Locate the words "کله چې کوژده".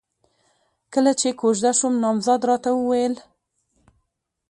0.93-1.71